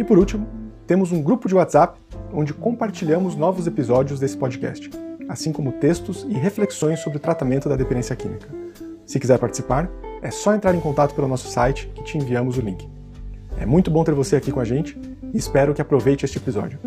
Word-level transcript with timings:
E 0.00 0.04
por 0.04 0.18
último, 0.18 0.48
temos 0.86 1.12
um 1.12 1.22
grupo 1.22 1.46
de 1.46 1.54
WhatsApp 1.54 2.00
onde 2.32 2.54
compartilhamos 2.54 3.36
novos 3.36 3.66
episódios 3.66 4.18
desse 4.18 4.34
podcast, 4.34 4.88
assim 5.28 5.52
como 5.52 5.72
textos 5.72 6.26
e 6.26 6.32
reflexões 6.32 7.00
sobre 7.00 7.18
o 7.18 7.20
tratamento 7.20 7.68
da 7.68 7.76
dependência 7.76 8.16
química. 8.16 8.48
Se 9.04 9.20
quiser 9.20 9.38
participar, 9.38 9.90
é 10.22 10.30
só 10.30 10.54
entrar 10.54 10.74
em 10.74 10.80
contato 10.80 11.14
pelo 11.14 11.28
nosso 11.28 11.48
site 11.48 11.86
que 11.88 12.02
te 12.02 12.16
enviamos 12.16 12.56
o 12.56 12.62
link. 12.62 12.88
É 13.58 13.66
muito 13.66 13.90
bom 13.90 14.02
ter 14.02 14.14
você 14.14 14.36
aqui 14.36 14.50
com 14.50 14.58
a 14.58 14.64
gente 14.64 14.98
e 15.34 15.36
espero 15.36 15.74
que 15.74 15.82
aproveite 15.82 16.24
este 16.24 16.38
episódio. 16.38 16.78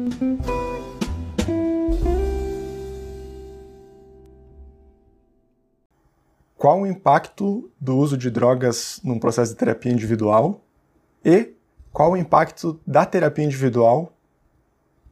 Qual 6.57 6.81
o 6.81 6.87
impacto 6.87 7.69
do 7.79 7.95
uso 7.95 8.17
de 8.17 8.31
drogas 8.31 8.99
num 9.03 9.19
processo 9.19 9.51
de 9.51 9.59
terapia 9.59 9.91
individual 9.91 10.61
e 11.23 11.53
qual 11.93 12.13
o 12.13 12.17
impacto 12.17 12.79
da 12.85 13.05
terapia 13.05 13.45
individual 13.45 14.11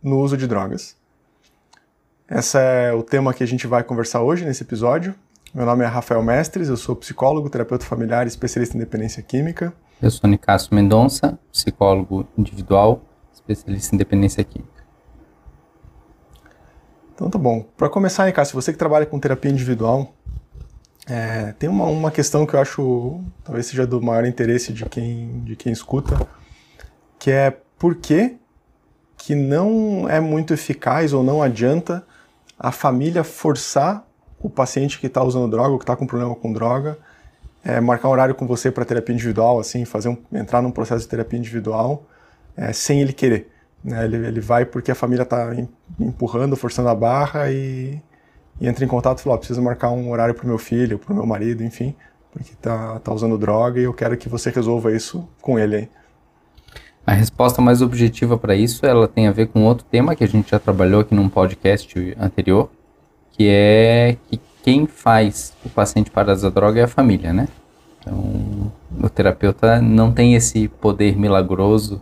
no 0.01 0.19
uso 0.19 0.35
de 0.35 0.47
drogas? 0.47 0.97
Esse 2.27 2.57
é 2.57 2.91
o 2.91 3.03
tema 3.03 3.33
que 3.35 3.43
a 3.43 3.47
gente 3.47 3.67
vai 3.67 3.83
conversar 3.83 4.23
hoje 4.23 4.43
nesse 4.43 4.63
episódio. 4.63 5.13
Meu 5.53 5.65
nome 5.65 5.83
é 5.83 5.87
Rafael 5.87 6.23
Mestres, 6.23 6.69
eu 6.69 6.77
sou 6.77 6.95
psicólogo, 6.95 7.49
terapeuta 7.49 7.85
familiar 7.85 8.25
especialista 8.25 8.75
em 8.75 8.79
dependência 8.79 9.21
química. 9.21 9.71
Eu 10.01 10.09
sou 10.09 10.27
Nicásio 10.27 10.73
Mendonça, 10.73 11.37
psicólogo 11.51 12.25
individual, 12.35 13.03
especialista 13.31 13.93
em 13.93 13.97
dependência 13.97 14.43
química. 14.43 14.83
Então 17.13 17.29
tá 17.29 17.37
bom. 17.37 17.63
Para 17.77 17.89
começar, 17.89 18.25
Nicásio, 18.25 18.55
você 18.55 18.71
que 18.71 18.79
trabalha 18.79 19.05
com 19.05 19.19
terapia 19.19 19.51
individual, 19.51 20.15
é, 21.05 21.53
tem 21.59 21.69
uma, 21.69 21.85
uma 21.85 22.09
questão 22.09 22.45
que 22.45 22.55
eu 22.55 22.59
acho 22.59 23.21
talvez 23.43 23.67
seja 23.67 23.85
do 23.85 24.01
maior 24.01 24.25
interesse 24.25 24.73
de 24.73 24.85
quem, 24.85 25.43
de 25.43 25.55
quem 25.55 25.71
escuta, 25.71 26.27
que 27.21 27.29
é 27.29 27.55
por 27.77 27.93
que, 27.93 28.35
que 29.15 29.35
não 29.35 30.09
é 30.09 30.19
muito 30.19 30.55
eficaz 30.55 31.13
ou 31.13 31.21
não 31.21 31.39
adianta 31.39 32.03
a 32.57 32.71
família 32.71 33.23
forçar 33.23 34.03
o 34.39 34.49
paciente 34.49 34.99
que 34.99 35.05
está 35.05 35.23
usando 35.23 35.47
droga 35.47 35.69
ou 35.69 35.77
que 35.77 35.83
está 35.83 35.95
com 35.95 36.07
problema 36.07 36.33
com 36.33 36.51
droga 36.51 36.97
é, 37.63 37.79
marcar 37.79 38.07
um 38.07 38.11
horário 38.11 38.33
com 38.33 38.47
você 38.47 38.71
para 38.71 38.83
terapia 38.83 39.13
individual, 39.13 39.59
assim, 39.59 39.85
fazer 39.85 40.09
um, 40.09 40.17
entrar 40.33 40.63
num 40.63 40.71
processo 40.71 41.01
de 41.01 41.07
terapia 41.07 41.37
individual 41.37 42.07
é, 42.57 42.73
sem 42.73 43.01
ele 43.01 43.13
querer. 43.13 43.51
Né? 43.83 44.03
Ele, 44.03 44.17
ele 44.17 44.41
vai 44.41 44.65
porque 44.65 44.89
a 44.89 44.95
família 44.95 45.21
está 45.21 45.55
empurrando, 45.99 46.55
forçando 46.55 46.89
a 46.89 46.95
barra 46.95 47.51
e, 47.51 48.01
e, 48.59 48.67
entra 48.67 48.83
em 48.83 48.87
contato 48.87 49.19
e 49.19 49.21
fala: 49.21 49.35
oh, 49.35 49.37
preciso 49.37 49.61
marcar 49.61 49.91
um 49.91 50.09
horário 50.09 50.33
para 50.33 50.45
o 50.45 50.47
meu 50.47 50.57
filho, 50.57 50.97
para 50.97 51.13
o 51.13 51.15
meu 51.15 51.25
marido, 51.27 51.63
enfim, 51.63 51.95
porque 52.31 52.53
está 52.53 52.97
tá 52.97 53.13
usando 53.13 53.37
droga 53.37 53.79
e 53.79 53.83
eu 53.83 53.93
quero 53.93 54.17
que 54.17 54.27
você 54.27 54.49
resolva 54.49 54.91
isso 54.91 55.29
com 55.39 55.59
ele 55.59 55.75
aí. 55.75 56.00
A 57.05 57.13
resposta 57.13 57.61
mais 57.61 57.81
objetiva 57.81 58.37
para 58.37 58.55
isso, 58.55 58.85
ela 58.85 59.07
tem 59.07 59.27
a 59.27 59.31
ver 59.31 59.47
com 59.47 59.65
outro 59.65 59.85
tema 59.89 60.15
que 60.15 60.23
a 60.23 60.27
gente 60.27 60.51
já 60.51 60.59
trabalhou 60.59 61.01
aqui 61.01 61.15
num 61.15 61.27
podcast 61.27 62.15
anterior, 62.19 62.69
que 63.31 63.47
é 63.49 64.17
que 64.29 64.39
quem 64.63 64.85
faz 64.85 65.53
o 65.65 65.69
paciente 65.69 66.11
parar 66.11 66.35
da 66.35 66.49
droga 66.49 66.79
é 66.79 66.83
a 66.83 66.87
família, 66.87 67.33
né? 67.33 67.47
Então, 67.99 68.71
o 69.01 69.09
terapeuta 69.09 69.81
não 69.81 70.11
tem 70.11 70.35
esse 70.35 70.67
poder 70.67 71.17
milagroso, 71.17 72.01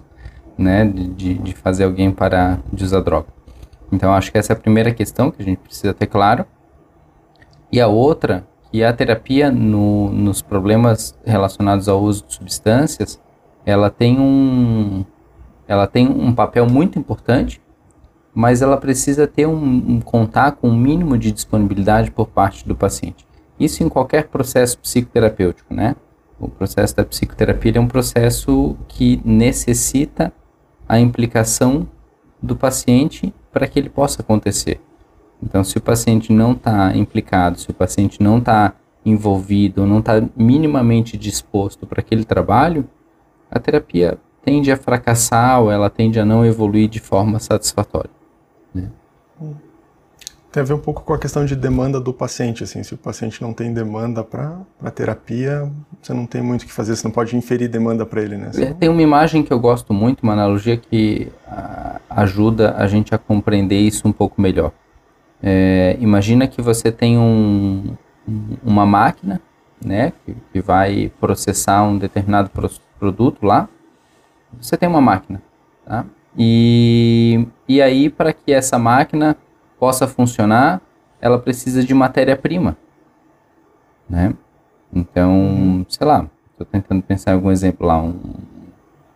né, 0.58 0.86
de, 0.86 1.36
de 1.36 1.54
fazer 1.54 1.86
alguém 1.86 2.12
parar 2.12 2.60
de 2.72 2.84
usar 2.84 3.00
droga. 3.02 3.28
Então, 3.92 4.14
acho 4.14 4.32
que 4.32 4.38
essa 4.38 4.54
é 4.54 4.56
a 4.56 4.60
primeira 4.60 4.94
questão 4.94 5.32
que 5.32 5.42
a 5.42 5.46
gente 5.46 5.60
precisa 5.60 5.94
ter 5.94 6.08
claro. 6.08 6.46
E 7.72 7.80
a 7.80 7.88
outra, 7.88 8.46
que 8.72 8.84
a 8.84 8.92
terapia 8.92 9.52
no, 9.52 10.10
nos 10.12 10.42
problemas 10.42 11.18
relacionados 11.26 11.88
ao 11.88 12.02
uso 12.02 12.26
de 12.28 12.34
substâncias, 12.36 13.20
ela 13.66 13.90
tem 13.90 14.20
um, 14.20 15.06
ela 15.68 15.88
tem 15.88 16.08
um 16.08 16.34
papel 16.34 16.66
muito 16.68 16.98
importante 16.98 17.62
mas 18.34 18.62
ela 18.62 18.78
precisa 18.78 19.28
ter 19.28 19.46
um, 19.48 19.56
um 19.56 20.00
com 20.02 20.70
um 20.70 20.78
mínimo 20.78 21.18
de 21.18 21.32
disponibilidade 21.32 22.12
por 22.12 22.28
parte 22.28 22.68
do 22.68 22.76
paciente. 22.76 23.28
Isso 23.60 23.84
em 23.84 23.90
qualquer 23.90 24.28
processo 24.28 24.78
psicoterapêutico, 24.80 25.74
né? 25.74 25.96
O 26.40 26.48
processo 26.48 26.96
da 26.96 27.04
psicoterapia 27.04 27.74
é 27.76 27.80
um 27.82 27.88
processo 27.88 28.78
que 28.88 29.22
necessita 29.26 30.32
a 30.88 31.00
implicação 31.00 31.86
do 32.42 32.56
paciente 32.56 33.34
para 33.52 33.68
que 33.68 33.78
ele 33.78 33.90
possa 33.90 34.22
acontecer. 34.22 34.80
Então, 35.44 35.64
se 35.64 35.78
o 35.78 35.82
paciente 35.82 36.32
não 36.32 36.54
está 36.54 36.96
implicado, 36.96 37.60
se 37.60 37.70
o 37.70 37.74
paciente 37.74 38.24
não 38.24 38.38
está 38.38 38.74
envolvido, 39.06 39.86
não 39.86 40.00
está 40.00 40.24
minimamente 40.36 41.18
disposto 41.18 41.86
para 41.86 42.00
aquele 42.00 42.24
trabalho, 42.24 42.88
a 43.52 43.60
terapia 43.60 44.18
tende 44.44 44.72
a 44.72 44.78
fracassar 44.78 45.62
ou 45.62 45.72
ela 45.72 45.90
tende 45.90 46.20
a 46.20 46.26
não 46.26 46.46
evoluir 46.46 46.90
de 46.90 47.00
forma 47.00 47.40
satisfatória. 47.40 48.10
Né? 48.74 48.90
Tem 50.52 50.64
a 50.64 50.66
ver 50.66 50.74
um 50.74 50.80
pouco 50.80 51.04
com 51.04 51.14
a 51.14 51.20
questão 51.20 51.46
de 51.46 51.56
demanda 51.56 52.00
do 52.00 52.12
paciente, 52.12 52.64
assim, 52.64 52.82
se 52.82 52.96
o 52.96 52.98
paciente 52.98 53.40
não 53.42 53.54
tem 53.54 53.72
demanda 53.72 54.24
para 54.24 54.66
terapia, 54.96 55.72
você 56.02 56.12
não 56.12 56.26
tem 56.26 56.42
muito 56.42 56.64
o 56.64 56.66
que 56.66 56.74
fazer, 56.74 56.96
você 56.96 57.08
não 57.08 57.14
pode 57.14 57.36
inferir 57.38 57.70
demanda 57.70 58.04
para 58.04 58.22
ele, 58.24 58.36
né? 58.36 58.52
Senão... 58.52 58.74
Tem 58.74 58.90
uma 58.90 59.02
imagem 59.02 59.44
que 59.44 59.54
eu 59.54 59.60
gosto 59.60 59.94
muito, 59.94 60.24
uma 60.24 60.34
analogia 60.34 60.76
que 60.76 61.32
a, 61.48 62.02
ajuda 62.10 62.76
a 62.78 62.88
gente 62.88 63.14
a 63.14 63.20
compreender 63.20 63.78
isso 63.80 64.08
um 64.08 64.12
pouco 64.12 64.42
melhor. 64.42 64.72
É, 65.42 65.96
imagina 66.00 66.48
que 66.48 66.64
você 66.64 66.92
tem 66.92 67.18
um, 67.20 67.96
uma 68.64 68.88
máquina, 68.88 69.40
né, 69.84 70.14
que, 70.26 70.36
que 70.52 70.62
vai 70.62 71.12
processar 71.20 71.84
um 71.84 71.98
determinado 71.98 72.50
produto 73.00 73.46
lá. 73.46 73.70
Você 74.60 74.76
tem 74.76 74.90
uma 74.90 75.02
máquina, 75.02 75.42
tá? 75.86 76.06
E, 76.38 77.48
e 77.68 77.82
aí, 77.82 78.10
para 78.10 78.34
que 78.34 78.52
essa 78.52 78.78
máquina 78.78 79.36
possa 79.80 80.08
funcionar, 80.08 80.82
ela 81.22 81.40
precisa 81.40 81.84
de 81.84 81.94
matéria-prima. 81.94 82.78
Né? 84.10 84.34
Então, 84.94 85.86
sei 85.88 86.06
lá, 86.06 86.28
estou 86.52 86.66
tentando 86.66 87.02
pensar 87.02 87.32
em 87.32 87.36
algum 87.36 87.52
exemplo 87.52 87.86
lá, 87.86 88.02
um, 88.02 88.16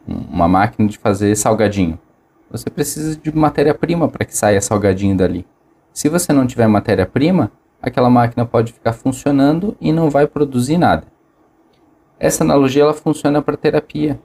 uma 0.07 0.47
máquina 0.47 0.87
de 0.87 0.97
fazer 0.97 1.35
salgadinho. 1.35 1.99
Você 2.51 2.69
precisa 2.69 3.15
de 3.15 3.35
matéria-prima 3.35 4.07
para 4.07 4.25
que 4.25 4.35
saia 4.35 4.61
salgadinho 4.61 5.17
dali. 5.17 5.45
Se 5.91 6.09
você 6.09 6.31
não 6.31 6.45
tiver 6.45 6.67
matéria-prima, 6.67 7.51
aquela 7.81 8.09
máquina 8.09 8.45
pode 8.45 8.73
ficar 8.73 8.93
funcionando 8.93 9.75
e 9.81 9.91
não 9.91 10.09
vai 10.09 10.27
produzir 10.27 10.77
nada. 10.77 11.07
Essa 12.23 12.45
analogia 12.45 12.83
ela 12.83 12.93
funciona 12.93 13.41
para 13.41 13.57
terapia. 13.57 14.17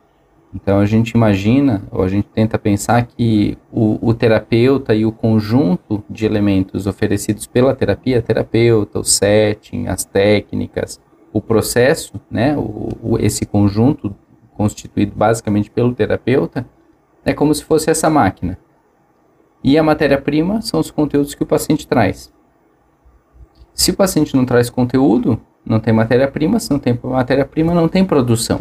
Então 0.55 0.79
a 0.79 0.87
gente 0.87 1.11
imagina, 1.11 1.83
ou 1.91 2.05
a 2.05 2.09
gente 2.09 2.29
tenta 2.29 2.57
pensar 2.57 3.05
que 3.05 3.59
o, 3.73 3.99
o, 4.01 4.15
terapeuta 4.15 4.95
e 4.95 5.05
o 5.05 5.11
conjunto 5.11 6.05
de 6.09 6.25
elementos 6.25 6.87
oferecidos 6.87 7.49
pela 7.49 7.75
terapia, 7.75 8.23
terapeuta, 8.23 9.01
o 9.01 9.05
setting, 9.05 9.89
as 9.89 10.05
técnicas, 10.05 11.01
o 11.33 11.43
processo, 11.43 12.21
né, 12.31 12.57
o, 12.57 12.91
o, 13.03 13.19
esse 13.19 13.45
conjunto 13.45 14.15
constituído 14.57 15.13
basicamente 15.17 15.69
pelo 15.69 15.93
terapeuta, 15.93 16.65
é 17.25 17.35
como 17.35 17.53
se 17.53 17.65
fosse 17.65 17.91
essa 17.91 18.09
máquina. 18.09 18.57
E 19.63 19.77
a 19.77 19.83
matéria-prima 19.83 20.63
são 20.63 20.79
os 20.79 20.93
conteúdos 20.93 21.35
que 21.35 21.43
o 21.43 21.47
paciente 21.47 21.85
traz. 21.85 22.33
Se 23.75 23.91
o 23.91 23.97
paciente 23.97 24.37
não 24.37 24.45
traz 24.45 24.71
conteúdo, 24.71 25.41
não 25.69 25.79
tem 25.79 25.93
matéria-prima, 25.93 26.59
se 26.59 26.71
não 26.71 26.79
tem 26.79 26.99
matéria-prima, 27.03 27.75
não 27.75 27.89
tem 27.89 28.05
produção. 28.05 28.61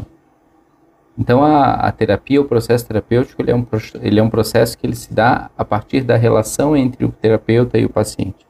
Então 1.17 1.43
a, 1.43 1.73
a 1.73 1.91
terapia, 1.91 2.39
o 2.39 2.45
processo 2.45 2.85
terapêutico, 2.85 3.41
ele 3.41 3.51
é, 3.51 3.55
um, 3.55 3.65
ele 4.01 4.19
é 4.19 4.23
um 4.23 4.29
processo 4.29 4.77
que 4.77 4.85
ele 4.85 4.95
se 4.95 5.11
dá 5.11 5.49
a 5.57 5.65
partir 5.65 6.01
da 6.01 6.15
relação 6.15 6.75
entre 6.75 7.05
o 7.05 7.11
terapeuta 7.11 7.79
e 7.79 7.85
o 7.85 7.89
paciente. 7.89 8.45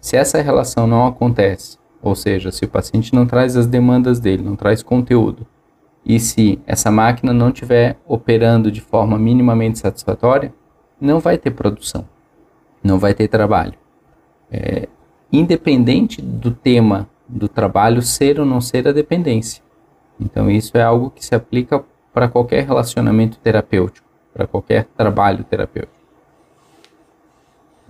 Se 0.00 0.16
essa 0.16 0.40
relação 0.40 0.86
não 0.86 1.06
acontece, 1.06 1.76
ou 2.00 2.14
seja, 2.14 2.52
se 2.52 2.64
o 2.64 2.68
paciente 2.68 3.12
não 3.12 3.26
traz 3.26 3.56
as 3.56 3.66
demandas 3.66 4.20
dele, 4.20 4.42
não 4.42 4.56
traz 4.56 4.82
conteúdo, 4.82 5.46
e 6.06 6.18
se 6.18 6.58
essa 6.66 6.90
máquina 6.90 7.32
não 7.32 7.48
estiver 7.48 7.98
operando 8.06 8.70
de 8.70 8.80
forma 8.80 9.18
minimamente 9.18 9.78
satisfatória, 9.78 10.54
não 10.98 11.18
vai 11.18 11.36
ter 11.36 11.50
produção, 11.50 12.08
não 12.82 12.98
vai 12.98 13.12
ter 13.12 13.28
trabalho. 13.28 13.74
É, 14.50 14.88
independente 15.30 16.22
do 16.22 16.50
tema 16.50 17.06
do 17.28 17.48
trabalho 17.48 18.00
ser 18.02 18.40
ou 18.40 18.46
não 18.46 18.60
ser 18.60 18.88
a 18.88 18.92
dependência. 18.92 19.62
Então, 20.20 20.50
isso 20.50 20.76
é 20.76 20.82
algo 20.82 21.10
que 21.10 21.24
se 21.24 21.34
aplica 21.34 21.84
para 22.12 22.28
qualquer 22.28 22.66
relacionamento 22.66 23.38
terapêutico, 23.38 24.06
para 24.32 24.46
qualquer 24.46 24.86
trabalho 24.96 25.44
terapêutico. 25.44 25.98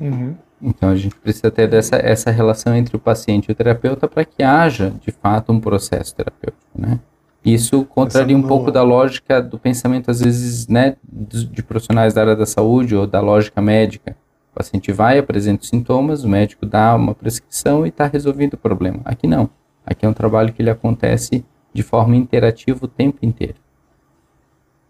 Uhum. 0.00 0.37
Então 0.61 0.90
a 0.90 0.96
gente 0.96 1.14
precisa 1.14 1.50
ter 1.50 1.73
essa, 1.73 1.96
essa 1.96 2.31
relação 2.31 2.75
entre 2.75 2.96
o 2.96 2.99
paciente 2.99 3.49
e 3.49 3.52
o 3.52 3.55
terapeuta 3.55 4.08
para 4.08 4.25
que 4.25 4.43
haja, 4.43 4.93
de 5.00 5.12
fato, 5.12 5.52
um 5.52 5.61
processo 5.61 6.14
terapêutico, 6.14 6.67
né? 6.75 6.99
Isso 7.44 7.85
contraria 7.85 8.37
um 8.37 8.43
pouco 8.43 8.70
da 8.70 8.82
lógica 8.82 9.40
do 9.40 9.58
pensamento, 9.58 10.11
às 10.11 10.20
vezes, 10.20 10.67
né, 10.67 10.96
de, 11.08 11.62
profissionais 11.62 12.12
da 12.12 12.20
área 12.20 12.37
da 12.37 12.44
saúde 12.44 12.96
ou 12.96 13.06
da 13.06 13.20
lógica 13.20 13.62
médica. 13.62 14.17
Paciente 14.58 14.90
vai, 14.90 15.19
apresenta 15.19 15.62
os 15.62 15.69
sintomas, 15.69 16.25
o 16.25 16.28
médico 16.28 16.66
dá 16.66 16.93
uma 16.96 17.14
prescrição 17.14 17.87
e 17.87 17.90
está 17.90 18.08
resolvendo 18.08 18.55
o 18.55 18.56
problema. 18.56 19.00
Aqui 19.05 19.25
não. 19.25 19.49
Aqui 19.87 20.05
é 20.05 20.08
um 20.08 20.12
trabalho 20.12 20.52
que 20.52 20.60
ele 20.60 20.69
acontece 20.69 21.44
de 21.72 21.82
forma 21.84 22.16
interativa 22.16 22.84
o 22.84 22.88
tempo 22.88 23.19
inteiro. 23.22 23.55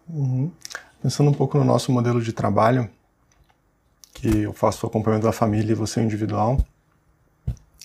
Uhum. 0.08 0.50
Pensando 1.02 1.28
um 1.28 1.34
pouco 1.34 1.58
no 1.58 1.64
nosso 1.64 1.92
modelo 1.92 2.18
de 2.22 2.32
trabalho, 2.32 2.88
que 4.14 4.38
eu 4.38 4.54
faço 4.54 4.86
o 4.86 4.88
acompanhamento 4.88 5.26
da 5.26 5.32
família 5.32 5.72
e 5.72 5.74
você 5.74 6.00
é 6.00 6.02
individual, 6.02 6.58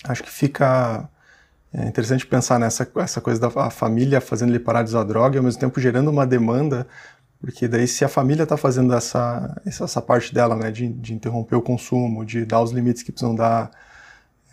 acho 0.06 0.24
que 0.24 0.32
fica 0.32 1.10
é 1.74 1.86
interessante 1.86 2.26
pensar 2.26 2.58
nessa 2.60 2.90
essa 2.96 3.20
coisa 3.20 3.42
da 3.42 3.70
família 3.70 4.22
fazendo 4.22 4.52
ele 4.52 4.60
parar 4.60 4.84
de 4.84 4.90
usar 4.90 5.04
droga 5.04 5.36
e 5.36 5.38
ao 5.40 5.44
mesmo 5.44 5.60
tempo 5.60 5.82
gerando 5.82 6.10
uma 6.10 6.26
demanda, 6.26 6.88
porque 7.44 7.68
daí 7.68 7.86
se 7.90 8.06
a 8.06 8.08
família 8.08 8.44
está 8.44 8.56
fazendo 8.56 8.94
essa, 8.94 9.62
essa 9.66 10.02
parte 10.02 10.34
dela, 10.34 10.56
né, 10.56 10.72
de, 10.72 10.88
de 10.88 11.14
interromper 11.14 11.56
o 11.58 11.62
consumo, 11.62 12.24
de 12.24 12.46
dar 12.46 12.62
os 12.62 12.72
limites 12.72 13.04
que 13.04 13.12
precisam 13.12 13.36
dar 13.36 13.70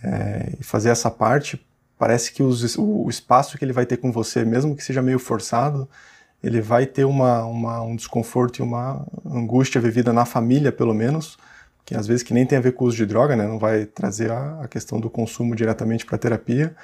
é, 0.03 0.55
e 0.59 0.65
fazer 0.65 0.89
essa 0.89 1.09
parte, 1.09 1.65
parece 1.97 2.33
que 2.33 2.43
os, 2.43 2.77
o, 2.77 3.05
o 3.05 3.09
espaço 3.09 3.57
que 3.57 3.65
ele 3.65 3.73
vai 3.73 3.87
ter 3.87 3.99
com 3.99 4.11
você, 4.11 4.45
mesmo 4.45 4.75
que 4.75 4.83
seja 4.83 5.01
meio 5.01 5.21
forçado, 5.21 5.89
ele 6.43 6.61
vai 6.61 6.85
ter 6.85 7.05
uma, 7.05 7.45
uma, 7.45 7.81
um 7.81 7.95
desconforto 7.95 8.59
e 8.59 8.63
uma 8.63 9.07
angústia 9.25 9.81
vivida 9.81 10.13
na 10.13 10.25
família, 10.25 10.73
pelo 10.73 10.93
menos, 10.93 11.39
que 11.85 11.95
às 11.95 12.09
vezes 12.09 12.25
que 12.25 12.35
nem 12.35 12.45
tem 12.45 12.59
a 12.59 12.61
ver 12.61 12.73
com 12.73 12.85
o 12.85 12.89
uso 12.89 12.97
de 12.97 13.07
droga, 13.07 13.37
né? 13.37 13.47
não 13.47 13.61
vai 13.61 13.87
trazer 13.87 14.33
a, 14.33 14.63
a 14.63 14.67
questão 14.67 14.99
do 14.99 15.09
consumo 15.09 15.55
diretamente 15.55 16.05
para 16.05 16.17
a 16.17 16.19
terapia, 16.19 16.75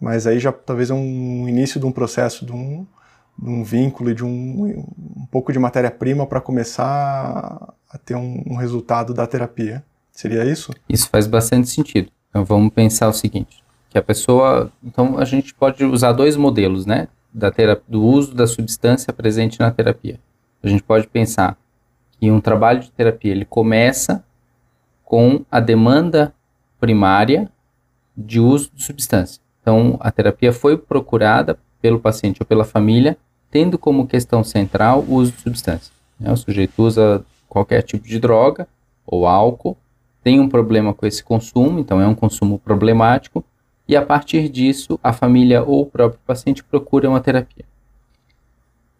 mas 0.00 0.26
aí 0.26 0.38
já 0.38 0.52
talvez 0.52 0.88
é 0.88 0.94
um 0.94 1.46
início 1.46 1.78
de 1.78 1.84
um 1.84 1.92
processo, 1.92 2.46
de 2.46 2.52
um, 2.52 2.86
um 3.42 3.62
vínculo 3.62 4.10
e 4.10 4.14
de 4.14 4.24
um, 4.24 4.84
um 5.16 5.26
pouco 5.30 5.52
de 5.52 5.58
matéria-prima 5.58 6.26
para 6.26 6.40
começar 6.40 7.74
a 7.90 7.98
ter 7.98 8.14
um, 8.14 8.42
um 8.46 8.56
resultado 8.56 9.12
da 9.14 9.26
terapia. 9.26 9.84
Seria 10.12 10.44
isso? 10.44 10.72
Isso 10.88 11.08
faz 11.08 11.26
bastante 11.26 11.68
sentido. 11.68 12.10
Então 12.28 12.44
vamos 12.44 12.72
pensar 12.72 13.08
o 13.08 13.12
seguinte, 13.12 13.64
que 13.88 13.98
a 13.98 14.02
pessoa, 14.02 14.70
então 14.84 15.18
a 15.18 15.24
gente 15.24 15.54
pode 15.54 15.84
usar 15.84 16.12
dois 16.12 16.36
modelos, 16.36 16.86
né? 16.86 17.08
da 17.32 17.50
terapia, 17.50 17.84
do 17.88 18.02
uso 18.02 18.34
da 18.34 18.46
substância 18.46 19.12
presente 19.12 19.60
na 19.60 19.70
terapia. 19.70 20.18
A 20.62 20.68
gente 20.68 20.82
pode 20.82 21.06
pensar 21.06 21.56
que 22.18 22.30
um 22.30 22.40
trabalho 22.40 22.80
de 22.80 22.90
terapia 22.90 23.30
ele 23.32 23.44
começa 23.44 24.24
com 25.04 25.44
a 25.50 25.60
demanda 25.60 26.34
primária 26.78 27.50
de 28.16 28.40
uso 28.40 28.70
de 28.74 28.82
substância. 28.82 29.40
Então, 29.62 29.96
a 30.00 30.10
terapia 30.10 30.52
foi 30.52 30.76
procurada 30.76 31.58
pelo 31.80 31.98
paciente 31.98 32.42
ou 32.42 32.46
pela 32.46 32.64
família, 32.64 33.16
tendo 33.50 33.78
como 33.78 34.06
questão 34.06 34.44
central 34.44 35.04
o 35.08 35.14
uso 35.14 35.32
de 35.32 35.40
substância. 35.40 35.92
Né? 36.18 36.30
O 36.32 36.36
sujeito 36.36 36.82
usa 36.82 37.24
qualquer 37.48 37.82
tipo 37.82 38.06
de 38.06 38.18
droga 38.18 38.68
ou 39.06 39.26
álcool, 39.26 39.76
tem 40.22 40.38
um 40.38 40.48
problema 40.48 40.94
com 40.94 41.06
esse 41.06 41.24
consumo, 41.24 41.78
então 41.78 42.00
é 42.00 42.06
um 42.06 42.14
consumo 42.14 42.58
problemático, 42.58 43.44
e 43.88 43.96
a 43.96 44.02
partir 44.02 44.48
disso 44.48 45.00
a 45.02 45.12
família 45.12 45.62
ou 45.62 45.82
o 45.82 45.86
próprio 45.86 46.20
paciente 46.26 46.62
procura 46.62 47.08
uma 47.08 47.20
terapia. 47.20 47.64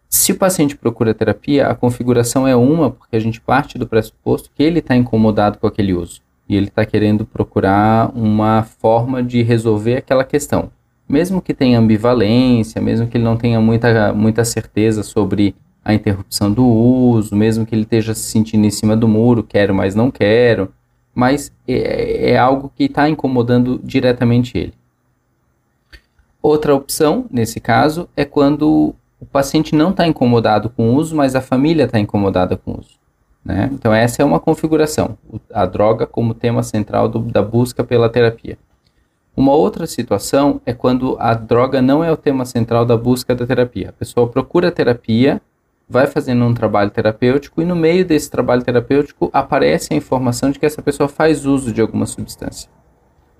Se 0.09 0.33
o 0.33 0.37
paciente 0.37 0.77
procura 0.77 1.15
terapia, 1.15 1.69
a 1.69 1.75
configuração 1.75 2.49
é 2.49 2.57
uma, 2.57 2.91
porque 2.91 3.15
a 3.15 3.21
gente 3.21 3.41
parte 3.41 3.79
do 3.79 3.87
pressuposto 3.87 4.51
que 4.53 4.63
ele 4.63 4.81
está 4.81 4.97
incomodado 4.97 5.59
com 5.59 5.67
aquele 5.69 5.95
uso 5.95 6.21
e 6.49 6.57
ele 6.57 6.67
está 6.67 6.85
querendo 6.85 7.25
procurar 7.25 8.11
uma 8.13 8.65
forma 8.65 9.23
de 9.23 9.41
resolver 9.41 9.99
aquela 9.99 10.25
questão. 10.25 10.73
Mesmo 11.11 11.43
que 11.43 11.53
tenha 11.53 11.77
ambivalência, 11.81 12.81
mesmo 12.81 13.09
que 13.09 13.17
ele 13.17 13.25
não 13.25 13.37
tenha 13.37 13.61
muita, 13.61 14.13
muita 14.13 14.45
certeza 14.45 15.03
sobre 15.03 15.57
a 15.85 15.93
interrupção 15.93 16.53
do 16.53 16.65
uso, 16.65 17.35
mesmo 17.35 17.67
que 17.67 17.75
ele 17.75 17.83
esteja 17.83 18.15
se 18.15 18.31
sentindo 18.31 18.65
em 18.65 18.71
cima 18.71 18.97
do 18.97 19.09
muro, 19.09 19.43
quero, 19.43 19.75
mas 19.75 19.97
não 19.97 20.09
quero, 20.09 20.73
mas 21.13 21.51
é, 21.67 22.31
é 22.31 22.39
algo 22.39 22.71
que 22.77 22.85
está 22.85 23.09
incomodando 23.09 23.81
diretamente 23.83 24.57
ele. 24.57 24.75
Outra 26.41 26.77
opção, 26.77 27.27
nesse 27.29 27.59
caso, 27.59 28.09
é 28.17 28.25
quando 28.25 28.95
o 29.19 29.27
paciente 29.27 29.75
não 29.75 29.91
está 29.91 30.07
incomodado 30.07 30.71
com 30.71 30.91
o 30.91 30.95
uso, 30.95 31.17
mas 31.17 31.35
a 31.35 31.41
família 31.41 31.87
está 31.87 31.99
incomodada 31.99 32.57
com 32.57 32.71
o 32.71 32.79
uso. 32.79 33.01
Né? 33.45 33.69
Então, 33.73 33.93
essa 33.93 34.23
é 34.23 34.25
uma 34.25 34.39
configuração, 34.39 35.19
a 35.53 35.67
droga 35.67 36.07
como 36.07 36.35
tema 36.35 36.63
central 36.63 37.09
do, 37.09 37.19
da 37.19 37.43
busca 37.43 37.83
pela 37.83 38.09
terapia. 38.09 38.57
Uma 39.37 39.53
outra 39.53 39.87
situação 39.87 40.61
é 40.67 40.73
quando 40.73 41.17
a 41.19 41.35
droga 41.35 41.81
não 41.81 42.03
é 42.03 42.11
o 42.11 42.17
tema 42.17 42.45
central 42.45 42.85
da 42.85 42.97
busca 42.97 43.35
da 43.35 43.47
terapia. 43.47 43.91
A 43.91 43.93
pessoa 43.93 44.29
procura 44.29 44.73
terapia, 44.73 45.41
vai 45.89 46.07
fazendo 46.07 46.45
um 46.45 46.53
trabalho 46.53 46.91
terapêutico 46.91 47.63
e 47.63 47.65
no 47.65 47.75
meio 47.75 48.05
desse 48.05 48.31
trabalho 48.31 48.63
terapêutico 48.63 49.31
aparece 49.33 49.93
a 49.93 49.97
informação 49.97 50.51
de 50.51 50.59
que 50.59 50.67
essa 50.67 50.83
pessoa 50.83 51.09
faz 51.09 51.47
uso 51.47 51.73
de 51.73 51.81
alguma 51.81 52.07
substância. 52.07 52.69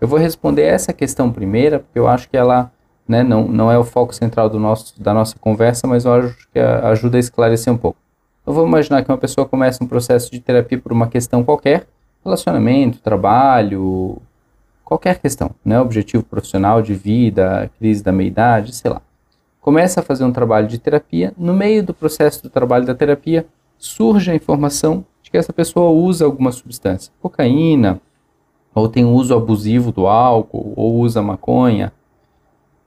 Eu 0.01 0.09
vou 0.09 0.19
responder 0.19 0.63
essa 0.63 0.93
questão 0.93 1.31
primeira, 1.31 1.81
porque 1.81 1.99
eu 1.99 2.09
acho 2.09 2.29
que 2.29 2.37
ela 2.37 2.73
né, 3.07 3.23
não, 3.23 3.47
não 3.47 3.71
é 3.71 3.77
o 3.77 3.85
foco 3.85 4.15
central 4.15 4.49
do 4.49 4.59
nosso, 4.59 5.01
da 5.03 5.13
nossa 5.13 5.39
conversa, 5.39 5.87
mas 5.87 6.05
eu 6.05 6.15
acho 6.15 6.49
que 6.53 6.59
ajuda 6.59 7.19
a 7.19 7.21
esclarecer 7.21 7.73
um 7.73 7.77
pouco. 7.77 7.99
Então 8.41 8.55
vamos 8.55 8.71
imaginar 8.71 9.03
que 9.03 9.11
uma 9.11 9.19
pessoa 9.19 9.47
começa 9.47 9.83
um 9.83 9.87
processo 9.87 10.31
de 10.31 10.41
terapia 10.41 10.79
por 10.79 10.93
uma 10.93 11.09
questão 11.09 11.45
qualquer, 11.45 11.87
relacionamento, 12.25 13.01
trabalho, 13.01 14.23
qualquer 14.91 15.21
questão, 15.21 15.53
né, 15.65 15.81
objetivo 15.81 16.25
profissional 16.25 16.83
de 16.83 16.95
vida, 16.95 17.71
crise 17.79 18.03
da 18.03 18.11
meia-idade, 18.11 18.75
sei 18.75 18.91
lá. 18.91 19.01
Começa 19.61 20.01
a 20.01 20.03
fazer 20.03 20.25
um 20.25 20.33
trabalho 20.33 20.67
de 20.67 20.79
terapia, 20.79 21.33
no 21.39 21.55
meio 21.55 21.85
do 21.85 21.95
processo 21.95 22.43
do 22.43 22.51
trabalho 22.51 22.85
da 22.85 22.95
terapia, 22.95 23.47
surge 23.79 24.33
a 24.33 24.35
informação 24.35 25.05
de 25.23 25.31
que 25.31 25.37
essa 25.37 25.53
pessoa 25.53 25.91
usa 25.91 26.25
alguma 26.25 26.51
substância, 26.51 27.13
cocaína, 27.23 28.01
ou 28.75 28.89
tem 28.89 29.05
uso 29.05 29.33
abusivo 29.33 29.93
do 29.93 30.09
álcool, 30.09 30.73
ou 30.75 30.97
usa 30.97 31.23
maconha, 31.23 31.93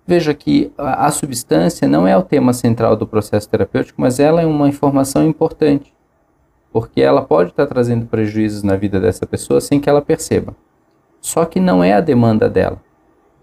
Veja 0.06 0.34
que 0.34 0.70
a, 0.78 1.10
substância 1.12 1.88
não 1.88 2.06
é 2.06 2.18
o 2.18 2.22
tema 2.22 2.52
central 2.52 2.94
do 2.98 3.08
processo 3.08 3.48
terapêutico, 3.48 4.02
mas 4.02 4.20
ela 4.20 4.42
é 4.42 4.46
uma 4.46 4.68
informação 4.68 5.26
importante, 5.26 5.94
porque 6.74 7.00
ela 7.02 7.22
pode 7.22 7.52
estar 7.52 7.66
trazendo 7.68 8.06
prejuízos 8.06 8.64
na 8.64 8.76
vida 8.76 9.00
dessa 9.00 9.26
pessoa 9.26 9.62
sem 9.62 9.80
que 9.80 9.90
ela 9.90 10.02
perceba. 10.02 10.54
Só 11.24 11.46
que 11.46 11.58
não 11.58 11.82
é 11.82 11.94
a 11.94 12.02
demanda 12.02 12.50
dela. 12.50 12.82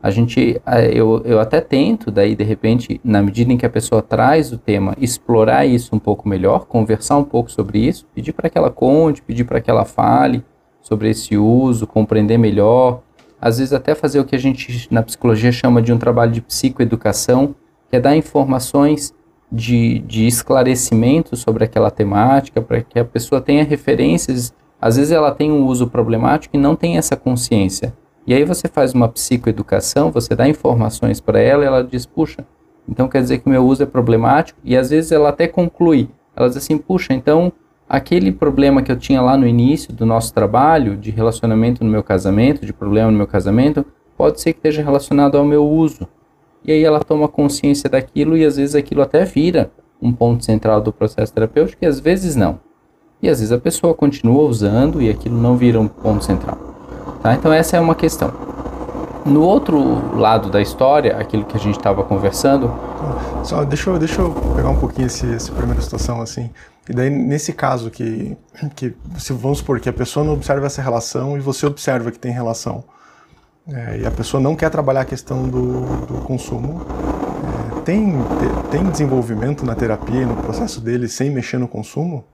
A 0.02 0.10
gente, 0.10 0.60
eu, 0.92 1.22
eu 1.25 1.40
até 1.40 1.62
tento, 1.62 2.10
daí 2.10 2.37
de 2.37 2.44
repente, 2.44 3.00
na 3.02 3.22
medida 3.22 3.50
em 3.50 3.56
que 3.56 3.64
a 3.64 3.70
pessoa 3.70 4.02
traz 4.02 4.52
o 4.52 4.58
tema, 4.58 4.94
explorar 5.00 5.64
isso 5.64 5.96
um 5.96 5.99
pouco 5.99 6.28
melhor, 6.28 6.66
conversar 6.66 7.16
um 7.16 7.25
pouco 7.25 7.50
sobre 7.50 7.78
isso, 7.78 8.06
pedir 8.14 8.34
para 8.34 8.50
que 8.50 8.58
ela 8.58 8.70
conte, 8.70 9.22
pedir 9.22 9.44
para 9.44 9.62
que 9.62 9.70
ela 9.70 9.87
fale 9.87 10.44
sobre 10.82 11.08
esse 11.08 11.38
uso, 11.38 11.87
compreender 11.87 12.37
melhor, 12.37 13.00
às 13.40 13.56
vezes 13.56 13.72
até 13.72 13.94
fazer 13.94 14.20
o 14.20 14.26
que 14.26 14.37
a 14.37 14.38
gente 14.38 14.87
na 14.90 15.02
psicologia 15.02 15.50
chama 15.50 15.80
de 15.80 15.90
um 15.90 15.99
trabalho 15.99 16.32
de 16.32 16.42
psicoeducação, 16.42 17.54
que 17.88 17.96
é 17.96 18.00
dar 18.00 18.14
informações 18.14 19.14
de, 19.50 20.00
de 20.00 20.26
esclarecimento 20.26 21.34
sobre 21.34 21.64
aquela 21.64 21.90
temática, 21.90 22.60
para 22.60 22.82
que 22.82 22.99
a 22.99 23.04
pessoa 23.06 23.40
tenha 23.40 23.64
referências. 23.64 24.54
Às 24.80 24.96
vezes 24.96 25.12
ela 25.12 25.30
tem 25.32 25.52
um 25.52 25.66
uso 25.66 25.87
problemático 25.88 26.56
e 26.56 26.58
não 26.58 26.75
tem 26.75 26.96
essa 26.96 27.16
consciência. 27.16 27.92
E 28.26 28.32
aí 28.32 28.44
você 28.44 28.68
faz 28.68 28.94
uma 28.94 29.08
psicoeducação, 29.08 30.10
você 30.10 30.34
dá 30.34 30.49
informações 30.49 31.20
para 31.20 31.40
ela 31.40 31.64
e 31.64 31.66
ela 31.66 31.84
diz, 31.84 32.06
puxa, 32.06 32.46
então 32.88 33.08
quer 33.08 33.20
dizer 33.20 33.38
que 33.38 33.46
o 33.46 33.50
meu 33.50 33.64
uso 33.66 33.82
é 33.82 33.87
problemático? 33.87 34.58
E 34.64 34.76
às 34.76 34.90
vezes 34.90 35.12
ela 35.12 35.28
até 35.28 35.46
conclui, 35.46 36.08
ela 36.34 36.49
diz 36.49 36.56
assim, 36.56 36.78
puxa, 36.78 37.12
então 37.12 37.52
aquele 37.88 38.30
problema 38.30 38.82
que 38.82 38.92
eu 38.92 38.96
tinha 38.96 39.20
lá 39.20 39.37
no 39.37 39.46
início 39.46 39.92
do 39.92 40.06
nosso 40.06 40.32
trabalho, 40.32 40.96
de 40.96 41.10
relacionamento 41.10 41.84
no 41.84 41.90
meu 41.90 42.02
casamento, 42.02 42.64
de 42.64 42.72
problema 42.72 43.10
no 43.10 43.16
meu 43.16 43.26
casamento, 43.26 43.84
pode 44.16 44.40
ser 44.40 44.52
que 44.52 44.60
esteja 44.60 44.82
relacionado 44.82 45.37
ao 45.37 45.44
meu 45.44 45.66
uso. 45.66 46.06
E 46.64 46.70
aí 46.70 46.84
ela 46.84 47.00
toma 47.00 47.26
consciência 47.26 47.88
daquilo 47.90 48.37
e 48.37 48.44
às 48.44 48.56
vezes 48.56 48.75
aquilo 48.75 49.02
até 49.02 49.25
vira 49.25 49.70
um 50.00 50.12
ponto 50.12 50.44
central 50.44 50.80
do 50.80 50.92
processo 50.92 51.32
terapêutico 51.32 51.84
e 51.84 51.87
às 51.87 51.99
vezes 51.99 52.37
não. 52.37 52.60
E 53.23 53.29
às 53.29 53.39
vezes 53.39 53.53
a 53.53 53.59
pessoa 53.59 53.95
continua 53.95 54.43
usando 54.43 55.00
e 55.03 55.11
aquilo 55.11 55.37
não 55.37 55.57
vira 55.57 55.79
um 55.79 55.87
ponto 55.87 56.25
central. 56.25 56.57
Tá? 57.23 57.35
Então 57.35 57.53
essa 57.53 57.77
é 57.77 57.81
uma 57.81 57.95
questão. 57.95 58.33
No 59.25 59.43
outro 59.43 60.17
lado 60.17 60.49
da 60.49 60.62
história, 60.62 61.17
aquilo 61.19 61.45
que 61.45 61.57
a 61.57 61.61
gente 61.61 61.77
estava 61.77 62.03
conversando. 62.03 62.73
Só 63.45 63.65
deixa 63.65 63.91
eu, 63.91 63.99
deixa 63.99 64.23
eu 64.23 64.33
pegar 64.57 64.71
um 64.71 64.79
pouquinho 64.79 65.07
esse, 65.07 65.31
essa 65.33 65.53
primeira 65.53 65.81
situação 65.83 66.23
assim. 66.23 66.50
E 66.89 66.93
daí, 66.93 67.11
nesse 67.11 67.53
caso 67.53 67.91
que, 67.91 68.37
que 68.75 68.95
se 69.19 69.33
vamos 69.33 69.59
supor 69.59 69.79
que 69.79 69.89
a 69.89 69.93
pessoa 69.93 70.25
não 70.25 70.33
observa 70.33 70.67
essa 70.67 70.81
relação 70.81 71.37
e 71.37 71.41
você 71.41 71.67
observa 71.67 72.11
que 72.11 72.19
tem 72.19 72.33
relação, 72.33 72.83
é, 73.69 73.99
e 73.99 74.07
a 74.07 74.11
pessoa 74.11 74.43
não 74.43 74.57
quer 74.57 74.71
trabalhar 74.71 75.03
a 75.03 75.05
questão 75.05 75.47
do, 75.49 75.83
do 76.07 76.15
consumo, 76.23 76.81
é, 77.77 77.81
tem, 77.83 78.15
tem 78.71 78.85
desenvolvimento 78.91 79.65
na 79.65 79.75
terapia 79.75 80.27
no 80.27 80.35
processo 80.37 80.81
dele 80.81 81.07
sem 81.07 81.31
mexer 81.31 81.59
no 81.59 81.69
consumo? 81.69 82.25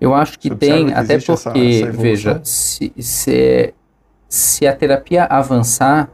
Eu 0.00 0.14
acho 0.14 0.38
que 0.38 0.54
tem, 0.54 0.86
que 0.86 0.92
até 0.92 1.18
porque, 1.18 1.32
essa, 1.32 1.58
essa 1.58 1.92
veja, 1.92 2.40
se, 2.44 2.92
se, 2.98 3.74
se 4.28 4.66
a 4.66 4.74
terapia 4.74 5.24
avançar, 5.24 6.08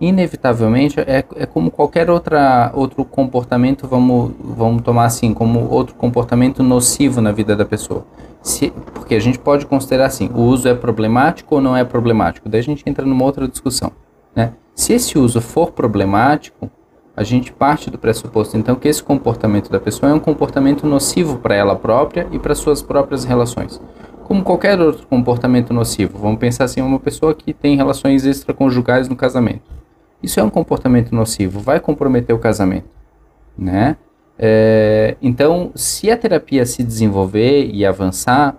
inevitavelmente 0.00 1.00
é, 1.00 1.24
é 1.34 1.46
como 1.46 1.70
qualquer 1.70 2.08
outra, 2.10 2.70
outro 2.74 3.04
comportamento, 3.04 3.88
vamos, 3.88 4.32
vamos 4.38 4.82
tomar 4.82 5.06
assim, 5.06 5.34
como 5.34 5.68
outro 5.68 5.94
comportamento 5.96 6.62
nocivo 6.62 7.20
na 7.20 7.32
vida 7.32 7.56
da 7.56 7.64
pessoa. 7.64 8.06
Se, 8.40 8.70
porque 8.94 9.16
a 9.16 9.20
gente 9.20 9.38
pode 9.38 9.66
considerar 9.66 10.06
assim, 10.06 10.30
o 10.32 10.42
uso 10.42 10.68
é 10.68 10.74
problemático 10.74 11.56
ou 11.56 11.60
não 11.60 11.76
é 11.76 11.84
problemático. 11.84 12.48
Daí 12.48 12.60
a 12.60 12.64
gente 12.64 12.84
entra 12.86 13.04
numa 13.04 13.24
outra 13.24 13.48
discussão. 13.48 13.90
Né? 14.34 14.52
Se 14.74 14.92
esse 14.92 15.18
uso 15.18 15.40
for 15.40 15.72
problemático, 15.72 16.70
a 17.18 17.24
gente 17.24 17.52
parte 17.52 17.90
do 17.90 17.98
pressuposto 17.98 18.56
então 18.56 18.76
que 18.76 18.86
esse 18.86 19.02
comportamento 19.02 19.68
da 19.72 19.80
pessoa 19.80 20.12
é 20.12 20.14
um 20.14 20.20
comportamento 20.20 20.86
nocivo 20.86 21.38
para 21.38 21.52
ela 21.52 21.74
própria 21.74 22.28
e 22.30 22.38
para 22.38 22.54
suas 22.54 22.80
próprias 22.80 23.24
relações. 23.24 23.80
Como 24.22 24.44
qualquer 24.44 24.80
outro 24.80 25.04
comportamento 25.04 25.74
nocivo, 25.74 26.16
vamos 26.16 26.38
pensar 26.38 26.62
assim, 26.62 26.80
uma 26.80 27.00
pessoa 27.00 27.34
que 27.34 27.52
tem 27.52 27.76
relações 27.76 28.24
extraconjugais 28.24 29.08
no 29.08 29.16
casamento. 29.16 29.68
Isso 30.22 30.38
é 30.38 30.44
um 30.44 30.48
comportamento 30.48 31.12
nocivo, 31.12 31.58
vai 31.58 31.80
comprometer 31.80 32.36
o 32.36 32.38
casamento, 32.38 32.88
né? 33.58 33.96
É, 34.38 35.16
então, 35.20 35.72
se 35.74 36.12
a 36.12 36.16
terapia 36.16 36.64
se 36.64 36.84
desenvolver 36.84 37.68
e 37.68 37.84
avançar, 37.84 38.56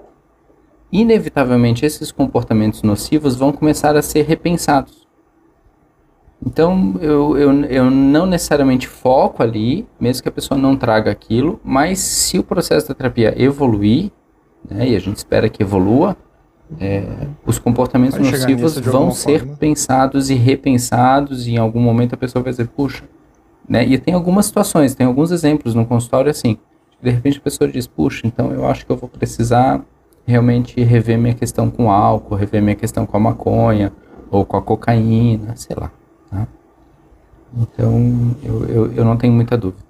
inevitavelmente 0.91 1.85
esses 1.85 2.11
comportamentos 2.11 2.83
nocivos 2.83 3.37
vão 3.37 3.53
começar 3.53 3.95
a 3.95 4.01
ser 4.01 4.23
repensados. 4.23 4.98
Então, 6.45 6.95
eu, 7.01 7.37
eu, 7.37 7.65
eu 7.65 7.91
não 7.91 8.25
necessariamente 8.25 8.87
foco 8.87 9.43
ali, 9.43 9.85
mesmo 9.99 10.23
que 10.23 10.29
a 10.29 10.31
pessoa 10.31 10.57
não 10.57 10.75
traga 10.75 11.11
aquilo, 11.11 11.59
mas 11.63 11.99
se 11.99 12.39
o 12.39 12.43
processo 12.43 12.87
da 12.87 12.95
terapia 12.95 13.33
evoluir, 13.37 14.09
né, 14.69 14.87
e 14.89 14.95
a 14.95 14.99
gente 14.99 15.17
espera 15.17 15.49
que 15.49 15.61
evolua, 15.61 16.15
é, 16.79 17.03
os 17.45 17.59
comportamentos 17.59 18.17
vai 18.17 18.31
nocivos 18.31 18.77
vão 18.77 19.11
ser 19.11 19.39
forma. 19.39 19.57
pensados 19.57 20.29
e 20.29 20.35
repensados, 20.35 21.47
e 21.47 21.51
em 21.51 21.57
algum 21.57 21.81
momento 21.81 22.13
a 22.13 22.17
pessoa 22.17 22.43
vai 22.43 22.51
dizer, 22.51 22.67
puxa, 22.67 23.03
né? 23.67 23.85
E 23.85 23.97
tem 23.97 24.13
algumas 24.13 24.45
situações, 24.45 24.95
tem 24.95 25.05
alguns 25.05 25.31
exemplos 25.31 25.75
no 25.75 25.85
consultório 25.85 26.29
assim, 26.29 26.57
de 27.01 27.09
repente 27.09 27.37
a 27.37 27.41
pessoa 27.41 27.69
diz, 27.69 27.85
puxa, 27.85 28.25
então 28.25 28.51
eu 28.51 28.67
acho 28.67 28.85
que 28.85 28.91
eu 28.91 28.97
vou 28.97 29.09
precisar 29.09 29.83
realmente 30.25 30.81
rever 30.81 31.17
minha 31.17 31.33
questão 31.33 31.69
com 31.69 31.91
álcool, 31.91 32.35
rever 32.35 32.61
minha 32.61 32.75
questão 32.75 33.05
com 33.05 33.17
a 33.17 33.19
maconha, 33.19 33.91
ou 34.29 34.45
com 34.45 34.57
a 34.57 34.61
cocaína, 34.61 35.55
sei 35.55 35.75
lá. 35.79 35.91
Então, 37.53 38.35
eu, 38.43 38.65
eu, 38.65 38.93
eu 38.93 39.05
não 39.05 39.17
tenho 39.17 39.33
muita 39.33 39.57
dúvida. 39.57 39.89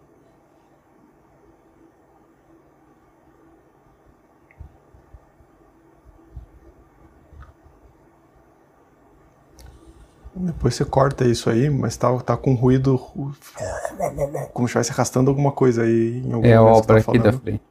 Depois 10.35 10.73
você 10.73 10.85
corta 10.85 11.25
isso 11.25 11.49
aí, 11.49 11.69
mas 11.69 11.97
tá, 11.97 12.17
tá 12.19 12.37
com 12.37 12.53
ruído. 12.53 12.97
Como 12.97 14.67
se 14.67 14.71
estivesse 14.71 14.91
arrastando 14.91 15.29
alguma 15.29 15.51
coisa 15.51 15.83
aí 15.83 16.21
em 16.25 16.31
algum 16.31 16.47
É 16.47 16.55
a 16.55 16.63
obra 16.63 17.03
tá 17.03 17.11
aqui 17.11 17.19
da 17.19 17.33
frente. 17.33 17.61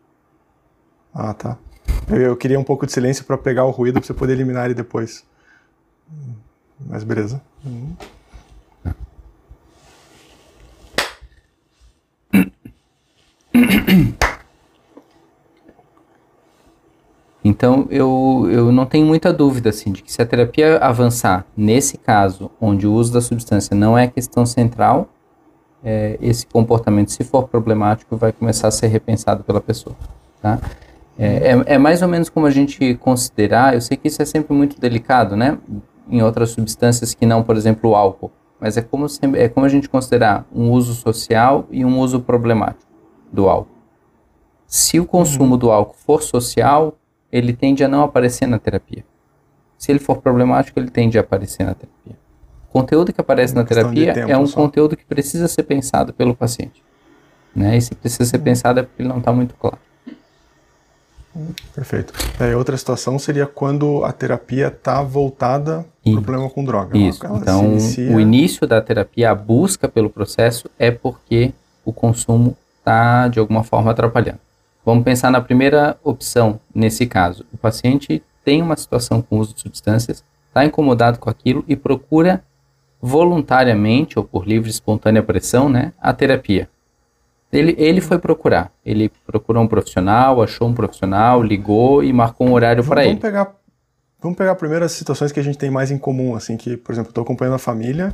Ah, 1.14 1.32
tá. 1.32 1.56
Eu, 2.10 2.20
eu, 2.20 2.36
queria 2.36 2.60
um 2.60 2.64
pouco 2.64 2.84
de 2.84 2.92
silêncio 2.92 3.24
para 3.24 3.38
pegar 3.38 3.64
o 3.64 3.70
ruído 3.70 3.94
para 3.94 4.06
você 4.06 4.12
poder 4.12 4.34
eliminar 4.34 4.66
ele 4.66 4.74
depois. 4.74 5.24
Mas 6.78 7.02
beleza. 7.04 7.40
Hum. 7.64 7.94
Então 17.48 17.86
eu, 17.90 18.46
eu 18.50 18.70
não 18.70 18.84
tenho 18.84 19.06
muita 19.06 19.32
dúvida 19.32 19.70
assim, 19.70 19.90
de 19.90 20.02
que 20.02 20.12
se 20.12 20.20
a 20.20 20.26
terapia 20.26 20.76
avançar 20.76 21.46
nesse 21.56 21.96
caso, 21.96 22.50
onde 22.60 22.86
o 22.86 22.92
uso 22.92 23.10
da 23.10 23.22
substância 23.22 23.74
não 23.74 23.96
é 23.96 24.06
questão 24.06 24.44
central, 24.44 25.08
é, 25.82 26.18
esse 26.20 26.46
comportamento, 26.46 27.10
se 27.10 27.24
for 27.24 27.48
problemático, 27.48 28.18
vai 28.18 28.32
começar 28.32 28.68
a 28.68 28.70
ser 28.70 28.88
repensado 28.88 29.42
pela 29.44 29.62
pessoa. 29.62 29.96
Tá? 30.42 30.60
É, 31.18 31.52
é, 31.52 31.74
é 31.74 31.78
mais 31.78 32.02
ou 32.02 32.08
menos 32.08 32.28
como 32.28 32.44
a 32.44 32.50
gente 32.50 32.94
considerar, 32.96 33.72
eu 33.72 33.80
sei 33.80 33.96
que 33.96 34.08
isso 34.08 34.20
é 34.20 34.26
sempre 34.26 34.54
muito 34.54 34.78
delicado, 34.78 35.34
né? 35.34 35.56
Em 36.10 36.22
outras 36.22 36.50
substâncias 36.50 37.14
que 37.14 37.24
não, 37.24 37.42
por 37.42 37.56
exemplo, 37.56 37.90
o 37.90 37.94
álcool. 37.94 38.30
Mas 38.60 38.76
é 38.76 38.82
como, 38.82 39.06
é 39.34 39.48
como 39.48 39.64
a 39.64 39.68
gente 39.68 39.88
considerar 39.88 40.44
um 40.54 40.70
uso 40.70 40.92
social 40.94 41.66
e 41.70 41.82
um 41.84 41.98
uso 41.98 42.20
problemático 42.20 42.90
do 43.32 43.48
álcool. 43.48 43.78
Se 44.66 45.00
o 45.00 45.06
consumo 45.06 45.52
uhum. 45.52 45.58
do 45.58 45.70
álcool 45.70 45.96
for 46.04 46.22
social, 46.22 46.94
ele 47.30 47.52
tende 47.52 47.84
a 47.84 47.88
não 47.88 48.02
aparecer 48.02 48.46
na 48.46 48.58
terapia. 48.58 49.04
Se 49.76 49.92
ele 49.92 49.98
for 49.98 50.18
problemático, 50.18 50.78
ele 50.78 50.90
tende 50.90 51.18
a 51.18 51.20
aparecer 51.20 51.64
na 51.64 51.74
terapia. 51.74 52.16
O 52.68 52.72
conteúdo 52.72 53.12
que 53.12 53.20
aparece 53.20 53.54
na 53.54 53.64
terapia 53.64 54.12
é 54.12 54.36
um 54.36 54.46
só. 54.46 54.56
conteúdo 54.56 54.96
que 54.96 55.04
precisa 55.04 55.48
ser 55.48 55.62
pensado 55.62 56.12
pelo 56.12 56.34
paciente. 56.34 56.82
Né? 57.54 57.76
E 57.76 57.80
se 57.80 57.94
precisa 57.94 58.24
ser 58.24 58.38
uhum. 58.38 58.44
pensado 58.44 58.80
é 58.80 58.82
porque 58.82 59.02
ele 59.02 59.08
não 59.08 59.18
está 59.18 59.32
muito 59.32 59.54
claro. 59.54 59.78
Perfeito. 61.74 62.12
É, 62.40 62.56
outra 62.56 62.76
situação 62.76 63.18
seria 63.18 63.46
quando 63.46 64.04
a 64.04 64.12
terapia 64.12 64.68
está 64.68 65.02
voltada 65.02 65.86
para 66.02 66.12
o 66.12 66.22
problema 66.22 66.50
com 66.50 66.64
droga. 66.64 66.98
Isso. 66.98 67.24
Então, 67.26 67.64
inicia... 67.72 68.14
o 68.14 68.20
início 68.20 68.66
da 68.66 68.80
terapia, 68.80 69.30
a 69.30 69.34
busca 69.34 69.88
pelo 69.88 70.10
processo, 70.10 70.68
é 70.78 70.90
porque 70.90 71.52
o 71.84 71.92
consumo 71.92 72.56
está, 72.78 73.28
de 73.28 73.38
alguma 73.38 73.62
forma, 73.62 73.90
atrapalhando. 73.92 74.40
Vamos 74.88 75.04
pensar 75.04 75.30
na 75.30 75.42
primeira 75.42 75.98
opção 76.02 76.58
nesse 76.74 77.04
caso. 77.04 77.44
O 77.52 77.58
paciente 77.58 78.22
tem 78.42 78.62
uma 78.62 78.74
situação 78.74 79.20
com 79.20 79.38
uso 79.38 79.54
de 79.54 79.60
substâncias, 79.60 80.24
está 80.46 80.64
incomodado 80.64 81.18
com 81.18 81.28
aquilo 81.28 81.62
e 81.68 81.76
procura 81.76 82.42
voluntariamente 82.98 84.18
ou 84.18 84.24
por 84.24 84.48
livre 84.48 84.66
e 84.66 84.70
espontânea 84.70 85.22
pressão, 85.22 85.68
né, 85.68 85.92
a 86.00 86.14
terapia. 86.14 86.70
Ele, 87.52 87.74
ele 87.76 88.00
foi 88.00 88.18
procurar. 88.18 88.72
Ele 88.82 89.12
procurou 89.26 89.62
um 89.62 89.68
profissional, 89.68 90.40
achou 90.40 90.66
um 90.66 90.72
profissional, 90.72 91.42
ligou 91.42 92.02
e 92.02 92.10
marcou 92.10 92.48
um 92.48 92.54
horário 92.54 92.82
para 92.82 93.04
ele. 93.04 93.16
Pegar, 93.16 93.54
vamos 94.18 94.38
pegar 94.38 94.54
primeiro 94.54 94.86
as 94.86 94.92
situações 94.92 95.30
que 95.30 95.38
a 95.38 95.44
gente 95.44 95.58
tem 95.58 95.70
mais 95.70 95.90
em 95.90 95.98
comum, 95.98 96.34
assim, 96.34 96.56
que, 96.56 96.78
por 96.78 96.92
exemplo, 96.92 97.10
estou 97.10 97.24
acompanhando 97.24 97.56
a 97.56 97.58
família 97.58 98.10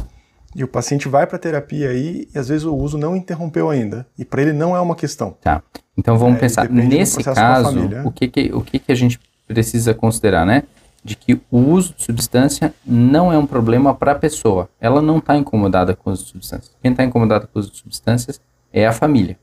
e 0.55 0.63
o 0.63 0.69
paciente 0.69 1.09
vai 1.09 1.27
para 1.27 1.37
a 1.37 1.39
terapia 1.39 1.91
aí 1.91 2.29
e 2.33 2.39
às 2.39 2.49
vezes 2.49 2.65
o 2.65 2.75
uso 2.75 2.97
não 2.97 3.17
interrompeu 3.17 3.69
ainda. 3.71 4.07
E 4.19 4.25
para 4.25 4.43
ele 4.43 4.53
não 4.53 4.77
é 4.77 4.81
uma 4.81 4.95
questão. 4.95 5.37
Tá. 5.41 5.63
Então 5.97 6.17
vamos 6.17 6.37
é, 6.37 6.41
pensar, 6.41 6.69
nesse 6.69 7.23
caso, 7.23 7.79
o, 8.05 8.13
que, 8.13 8.29
que, 8.29 8.53
o 8.53 8.61
que, 8.61 8.79
que 8.79 8.93
a 8.93 8.95
gente 8.95 9.21
precisa 9.47 9.95
considerar, 9.95 10.47
né? 10.47 10.65
De 11.03 11.17
que 11.17 11.41
o 11.51 11.59
uso 11.59 11.95
de 11.95 12.03
substância 12.03 12.75
não 12.85 13.33
é 13.33 13.39
um 13.39 13.47
problema 13.47 13.95
para 13.95 14.13
a 14.13 14.15
pessoa. 14.15 14.69
Ela 14.81 15.03
não 15.03 15.19
está 15.19 15.37
incomodada 15.37 15.95
com 15.95 16.11
o 16.11 16.13
uso 16.13 16.25
de 16.25 16.31
substâncias. 16.31 16.77
Quem 16.81 16.93
está 16.93 17.05
incomodado 17.05 17.47
com 17.47 17.59
o 17.59 17.61
uso 17.61 17.71
de 17.71 17.79
substâncias 17.79 18.41
é 18.73 18.87
a 18.87 18.93
família. 18.93 19.39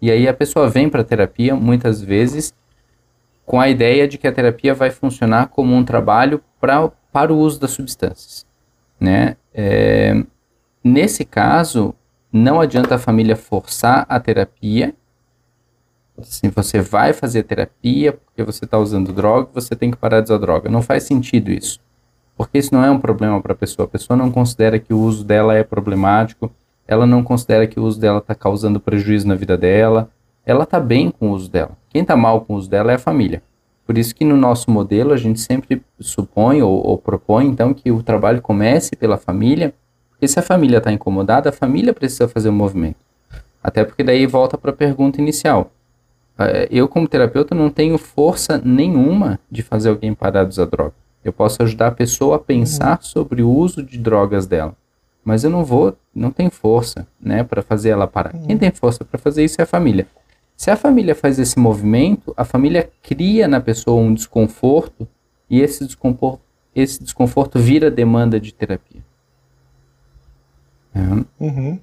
E 0.00 0.10
aí 0.10 0.28
a 0.28 0.34
pessoa 0.34 0.68
vem 0.68 0.88
para 0.88 1.00
a 1.00 1.04
terapia, 1.04 1.54
muitas 1.54 2.02
vezes, 2.02 2.52
com 3.46 3.60
a 3.60 3.68
ideia 3.68 4.06
de 4.06 4.18
que 4.18 4.26
a 4.26 4.32
terapia 4.32 4.74
vai 4.74 4.90
funcionar 4.90 5.46
como 5.46 5.74
um 5.74 5.84
trabalho 5.84 6.42
pra, 6.60 6.90
para 7.12 7.32
o 7.32 7.38
uso 7.38 7.60
das 7.60 7.70
substâncias. 7.70 8.46
Né? 9.02 9.36
É, 9.52 10.22
Nesse 10.84 11.24
caso, 11.24 11.94
não 12.32 12.60
adianta 12.60 12.96
a 12.96 12.98
família 12.98 13.36
forçar 13.36 14.04
a 14.08 14.18
terapia. 14.18 14.92
Se 16.22 16.48
você 16.48 16.80
vai 16.80 17.12
fazer 17.12 17.44
terapia 17.44 18.12
porque 18.12 18.42
você 18.42 18.64
está 18.64 18.78
usando 18.78 19.12
droga, 19.12 19.48
você 19.54 19.76
tem 19.76 19.92
que 19.92 19.96
parar 19.96 20.20
de 20.20 20.24
usar 20.24 20.38
droga. 20.38 20.68
Não 20.68 20.82
faz 20.82 21.04
sentido 21.04 21.52
isso. 21.52 21.78
Porque 22.36 22.58
isso 22.58 22.74
não 22.74 22.84
é 22.84 22.90
um 22.90 22.98
problema 22.98 23.40
para 23.40 23.52
a 23.52 23.56
pessoa. 23.56 23.86
A 23.86 23.88
pessoa 23.88 24.16
não 24.16 24.30
considera 24.30 24.78
que 24.80 24.92
o 24.92 24.98
uso 24.98 25.24
dela 25.24 25.54
é 25.54 25.62
problemático, 25.62 26.50
ela 26.86 27.06
não 27.06 27.22
considera 27.22 27.66
que 27.66 27.78
o 27.78 27.84
uso 27.84 28.00
dela 28.00 28.18
está 28.18 28.34
causando 28.34 28.80
prejuízo 28.80 29.28
na 29.28 29.36
vida 29.36 29.56
dela. 29.56 30.10
Ela 30.44 30.64
está 30.64 30.80
bem 30.80 31.12
com 31.12 31.30
o 31.30 31.32
uso 31.32 31.48
dela. 31.48 31.78
Quem 31.90 32.02
está 32.02 32.16
mal 32.16 32.40
com 32.40 32.54
o 32.54 32.56
uso 32.56 32.68
dela 32.68 32.90
é 32.90 32.96
a 32.96 32.98
família. 32.98 33.40
Por 33.86 33.98
isso 33.98 34.14
que 34.14 34.24
no 34.24 34.36
nosso 34.36 34.70
modelo 34.70 35.12
a 35.12 35.16
gente 35.16 35.40
sempre 35.40 35.82
supõe 35.98 36.62
ou, 36.62 36.86
ou 36.86 36.96
propõe 36.96 37.46
então 37.46 37.74
que 37.74 37.90
o 37.90 38.02
trabalho 38.02 38.40
comece 38.40 38.94
pela 38.96 39.16
família 39.16 39.74
porque 40.22 40.28
se 40.28 40.38
a 40.38 40.42
família 40.42 40.78
está 40.78 40.92
incomodada, 40.92 41.48
a 41.48 41.52
família 41.52 41.92
precisa 41.92 42.28
fazer 42.28 42.48
o 42.48 42.52
um 42.52 42.54
movimento. 42.54 42.98
Até 43.60 43.82
porque 43.82 44.04
daí 44.04 44.24
volta 44.24 44.56
para 44.56 44.70
a 44.70 44.72
pergunta 44.72 45.20
inicial. 45.20 45.72
É, 46.38 46.68
eu, 46.70 46.86
como 46.86 47.08
terapeuta, 47.08 47.56
não 47.56 47.68
tenho 47.68 47.98
força 47.98 48.62
nenhuma 48.64 49.40
de 49.50 49.62
fazer 49.62 49.88
alguém 49.88 50.14
parar 50.14 50.44
de 50.44 50.50
usar 50.50 50.66
droga. 50.66 50.92
Eu 51.24 51.32
posso 51.32 51.60
ajudar 51.64 51.88
a 51.88 51.90
pessoa 51.90 52.36
a 52.36 52.38
pensar 52.38 52.98
uhum. 52.98 53.02
sobre 53.02 53.42
o 53.42 53.50
uso 53.50 53.82
de 53.82 53.98
drogas 53.98 54.46
dela. 54.46 54.76
Mas 55.24 55.42
eu 55.42 55.50
não 55.50 55.64
vou, 55.64 55.96
não 56.14 56.30
tenho 56.30 56.52
força, 56.52 57.04
né, 57.20 57.42
para 57.42 57.60
fazer 57.60 57.88
ela 57.88 58.06
parar. 58.06 58.32
Uhum. 58.32 58.46
Quem 58.46 58.56
tem 58.56 58.70
força 58.70 59.04
para 59.04 59.18
fazer 59.18 59.42
isso 59.42 59.60
é 59.60 59.64
a 59.64 59.66
família. 59.66 60.06
Se 60.62 60.70
a 60.70 60.76
família 60.76 61.12
faz 61.12 61.40
esse 61.40 61.58
movimento, 61.58 62.32
a 62.36 62.44
família 62.44 62.88
cria 63.02 63.48
na 63.48 63.60
pessoa 63.60 64.00
um 64.00 64.14
desconforto 64.14 65.08
e 65.50 65.60
esse 65.60 65.84
desconforto, 65.84 66.40
esse 66.72 67.02
desconforto 67.02 67.58
vira 67.58 67.90
demanda 67.90 68.38
de 68.38 68.54
terapia. 68.54 69.02
É. 70.94 71.00
Uhum. 71.40 71.80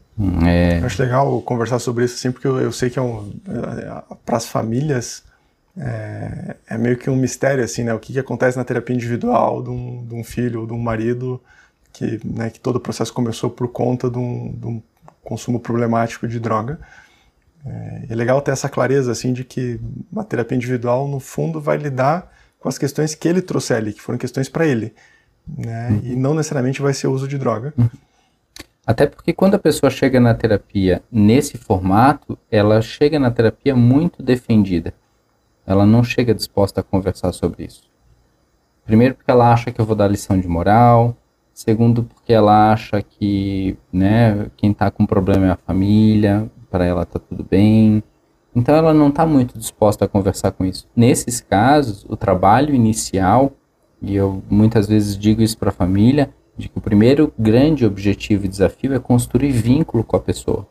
É... 0.48 0.78
Acho 0.78 1.02
legal 1.02 1.42
conversar 1.42 1.80
sobre 1.80 2.06
isso, 2.06 2.16
assim, 2.16 2.32
porque 2.32 2.48
eu, 2.48 2.58
eu 2.58 2.72
sei 2.72 2.90
que 2.90 2.98
é 2.98 3.02
um, 3.02 3.30
para 4.26 4.38
as 4.38 4.46
famílias 4.46 5.26
é, 5.78 6.56
é, 6.70 6.78
meio 6.78 6.96
que 6.96 7.10
um 7.10 7.18
mistério, 7.18 7.62
assim, 7.62 7.84
né? 7.84 7.94
O 7.94 8.00
que, 8.00 8.14
que 8.14 8.20
acontece 8.20 8.58
na 8.58 8.64
terapia 8.64 8.96
individual 8.96 9.62
de 9.62 9.72
um, 9.72 10.06
de 10.08 10.16
um 10.16 10.24
filho 10.24 10.62
ou 10.62 10.66
de 10.66 10.72
um 10.72 10.80
marido 10.80 11.42
que, 11.92 12.22
né, 12.24 12.50
que 12.50 12.62
todo 12.62 12.78
o 12.78 12.80
processo 12.80 13.14
começou 13.14 13.50
por 13.50 13.68
conta 13.68 14.10
de 14.10 14.18
um, 14.18 14.56
de 14.58 14.68
um 14.68 14.82
consumo 15.22 15.60
problemático 15.60 16.26
de 16.30 16.40
droga. 16.40 16.80
É, 17.66 18.06
é, 18.10 18.16
legal 18.16 18.42
ter 18.42 18.52
essa 18.52 18.70
clareza, 18.70 19.12
assim, 19.12 19.34
de 19.34 19.44
que 19.44 19.80
a 20.16 20.24
terapia 20.24 20.56
individual, 20.56 21.08
no 21.08 21.20
fundo, 21.20 21.60
vai 21.60 21.78
lidar 21.78 22.32
com 22.60 22.70
as 22.70 22.78
questões 22.78 23.16
que 23.16 23.28
ele 23.28 23.42
trouxe 23.42 23.74
ali, 23.74 23.94
que 23.94 24.02
foram 24.02 24.18
questões 24.18 24.48
para 24.50 24.66
ele, 24.66 24.94
né? 25.48 25.90
Uhum. 25.90 26.02
E 26.04 26.16
não 26.16 26.34
necessariamente 26.34 26.82
vai 26.82 26.94
ser 26.94 27.08
o 27.08 27.12
uso 27.12 27.28
de 27.28 27.38
droga. 27.38 27.74
Uhum. 27.78 27.90
Até 28.86 29.06
porque 29.06 29.34
quando 29.34 29.56
a 29.56 29.60
pessoa 29.60 29.90
chega 29.90 30.20
na 30.20 30.34
terapia 30.34 31.04
nesse 31.12 31.58
formato, 31.58 32.38
ela 32.50 32.82
chega 32.82 33.20
na 33.20 33.30
terapia 33.30 33.76
muito 33.76 34.24
defendida. 34.24 34.94
Ela 35.66 35.86
não 35.86 36.04
chega 36.04 36.34
disposta 36.34 36.82
a 36.82 36.84
conversar 36.84 37.32
sobre 37.32 37.66
isso. 37.66 37.84
Primeiro 38.86 39.14
porque 39.14 39.30
ela 39.30 39.54
acha 39.54 39.70
que 39.70 39.80
eu 39.80 39.86
vou 39.86 39.96
dar 39.96 40.08
lição 40.08 40.40
de 40.40 40.48
moral, 40.48 41.16
segundo 41.54 42.04
porque 42.04 42.34
ela 42.34 42.72
acha 42.72 43.04
que, 43.04 43.78
né, 43.94 44.48
quem 44.58 44.72
está 44.72 44.90
com 44.90 45.06
problema 45.06 45.46
é 45.46 45.52
a 45.52 45.58
família, 45.58 46.50
para 46.70 46.86
ela 46.86 47.06
tá 47.06 47.20
tudo 47.20 47.44
bem. 47.44 48.04
Então 48.56 48.76
ela 48.76 48.94
não 48.94 49.10
está 49.10 49.26
muito 49.26 49.58
disposta 49.58 50.06
a 50.06 50.08
conversar 50.08 50.52
com 50.52 50.66
isso. 50.66 50.88
Nesses 50.96 51.40
casos, 51.40 52.06
o 52.10 52.16
trabalho 52.16 52.74
inicial, 52.74 53.52
e 54.02 54.16
eu 54.16 54.42
muitas 54.50 54.88
vezes 54.88 55.18
digo 55.18 55.42
isso 55.42 55.58
para 55.58 55.70
a 55.70 55.74
família, 55.74 56.34
de 56.58 56.68
que 56.68 56.78
o 56.78 56.82
primeiro 56.82 57.34
grande 57.40 57.86
objetivo 57.86 58.46
e 58.46 58.50
desafio 58.50 58.94
é 58.94 59.00
construir 59.00 59.52
vínculo 59.52 60.04
com 60.04 60.18
a 60.18 60.20
pessoa. 60.20 60.68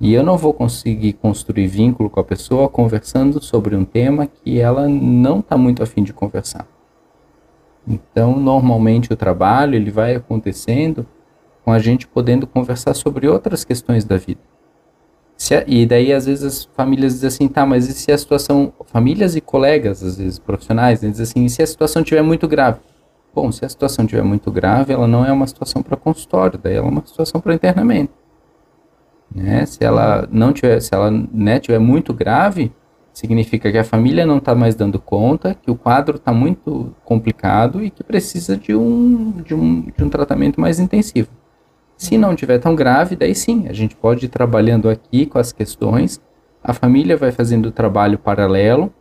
E 0.00 0.12
eu 0.12 0.22
não 0.22 0.36
vou 0.36 0.52
conseguir 0.52 1.14
construir 1.14 1.66
vínculo 1.66 2.10
com 2.10 2.20
a 2.20 2.24
pessoa 2.24 2.68
conversando 2.68 3.42
sobre 3.42 3.74
um 3.74 3.84
tema 3.84 4.26
que 4.26 4.60
ela 4.60 4.88
não 4.88 5.40
está 5.40 5.56
muito 5.56 5.82
afim 5.82 6.02
de 6.02 6.12
conversar. 6.12 6.66
Então, 7.86 8.38
normalmente 8.38 9.12
o 9.12 9.16
trabalho 9.16 9.74
ele 9.74 9.90
vai 9.90 10.14
acontecendo 10.14 11.06
com 11.64 11.72
a 11.72 11.78
gente 11.78 12.06
podendo 12.06 12.46
conversar 12.46 12.94
sobre 12.94 13.28
outras 13.28 13.64
questões 13.64 14.04
da 14.04 14.16
vida. 14.16 14.40
A, 15.52 15.64
e 15.66 15.84
daí, 15.84 16.12
às 16.12 16.26
vezes, 16.26 16.44
as 16.44 16.64
famílias 16.76 17.14
dizem 17.14 17.28
assim, 17.28 17.48
tá, 17.48 17.66
mas 17.66 17.88
e 17.88 17.92
se 17.92 18.12
a 18.12 18.16
situação, 18.16 18.72
famílias 18.86 19.34
e 19.34 19.40
colegas, 19.40 20.02
às 20.02 20.16
vezes, 20.16 20.38
profissionais, 20.38 21.02
né, 21.02 21.10
dizem 21.10 21.24
assim, 21.24 21.44
e 21.44 21.50
se 21.50 21.62
a 21.62 21.66
situação 21.66 22.02
estiver 22.02 22.22
muito 22.22 22.46
grave? 22.46 22.78
Bom, 23.34 23.50
se 23.50 23.64
a 23.64 23.68
situação 23.68 24.04
estiver 24.04 24.22
muito 24.22 24.50
grave, 24.50 24.92
ela 24.92 25.08
não 25.08 25.24
é 25.24 25.32
uma 25.32 25.46
situação 25.46 25.82
para 25.82 25.96
consultório, 25.96 26.58
daí 26.62 26.76
ela 26.76 26.86
é 26.86 26.90
uma 26.90 27.04
situação 27.04 27.40
para 27.40 27.52
internamento. 27.52 28.12
Né? 29.34 29.66
Se 29.66 29.82
ela 29.82 30.28
não 30.30 30.52
tiver, 30.52 30.78
se 30.80 30.94
ela 30.94 31.10
né, 31.10 31.58
tiver 31.58 31.80
muito 31.80 32.14
grave, 32.14 32.70
significa 33.12 33.70
que 33.70 33.78
a 33.78 33.84
família 33.84 34.24
não 34.24 34.38
está 34.38 34.54
mais 34.54 34.74
dando 34.74 35.00
conta, 35.00 35.54
que 35.54 35.70
o 35.70 35.76
quadro 35.76 36.16
está 36.16 36.32
muito 36.32 36.94
complicado 37.04 37.82
e 37.82 37.90
que 37.90 38.04
precisa 38.04 38.56
de 38.56 38.74
um, 38.74 39.32
de 39.42 39.54
um, 39.54 39.82
de 39.82 40.04
um 40.04 40.08
tratamento 40.08 40.60
mais 40.60 40.78
intensivo. 40.78 41.28
Se 42.04 42.18
não 42.18 42.36
tiver 42.36 42.58
tão 42.58 42.74
grave, 42.74 43.16
daí 43.16 43.34
sim, 43.34 43.66
a 43.66 43.72
gente 43.72 43.96
pode 43.96 44.26
ir 44.26 44.28
trabalhando 44.28 44.90
aqui 44.90 45.24
com 45.24 45.38
as 45.38 45.52
questões, 45.52 46.20
a 46.62 46.74
família 46.74 47.16
vai 47.16 47.32
fazendo 47.32 47.66
o 47.66 47.72
trabalho 47.72 48.18
paralelo 48.18 48.92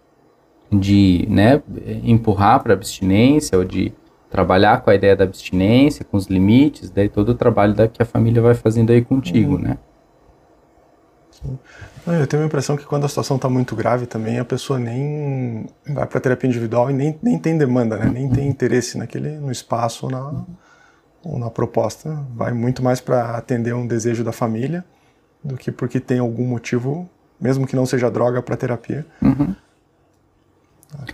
de 0.72 1.28
né, 1.30 1.62
empurrar 2.02 2.64
para 2.64 2.72
abstinência 2.72 3.58
ou 3.58 3.66
de 3.66 3.94
trabalhar 4.30 4.82
com 4.82 4.90
a 4.90 4.96
ideia 4.96 5.18
da 5.18 5.26
abstinência, 5.26 6.06
com 6.06 6.16
os 6.16 6.28
limites, 6.28 6.90
daí 6.90 7.10
todo 7.10 7.30
o 7.30 7.36
trabalho 7.36 7.74
da, 7.74 7.90
que 7.90 8.02
a 8.02 8.06
família 8.06 8.42
vai 8.42 8.54
fazendo 8.54 8.92
aí 8.92 9.02
contigo, 9.02 9.56
uhum. 9.56 9.62
né? 9.62 9.78
Sim. 11.30 11.60
Eu 12.08 12.26
tenho 12.26 12.44
a 12.44 12.46
impressão 12.46 12.78
que 12.78 12.86
quando 12.86 13.06
a 13.06 13.10
situação 13.10 13.36
está 13.36 13.50
muito 13.50 13.76
grave 13.76 14.06
também, 14.06 14.40
a 14.40 14.46
pessoa 14.46 14.80
nem 14.80 15.66
vai 15.86 16.08
para 16.08 16.22
terapia 16.22 16.50
individual 16.50 16.90
e 16.90 16.94
nem, 16.94 17.20
nem 17.22 17.38
tem 17.38 17.58
demanda, 17.58 17.98
né? 17.98 18.10
nem 18.14 18.30
tem 18.30 18.48
interesse 18.48 18.98
naquele, 18.98 19.38
no 19.38 19.52
espaço 19.52 20.08
na, 20.10 20.46
ou 21.24 21.40
na 21.40 21.50
proposta. 21.50 22.24
Vai 22.36 22.54
muito 22.54 22.84
mais 22.84 23.00
para 23.00 23.38
atender 23.38 23.74
um 23.74 23.88
desejo 23.88 24.24
da 24.24 24.32
família 24.32 24.84
do 25.44 25.58
que 25.58 25.72
porque 25.72 26.00
tem 26.00 26.20
algum 26.20 26.46
motivo, 26.46 27.10
mesmo 27.40 27.68
que 27.68 27.76
não 27.76 27.86
seja 27.86 28.10
droga, 28.10 28.42
para 28.42 28.56
terapia. 28.56 29.06
Uhum. 29.22 29.56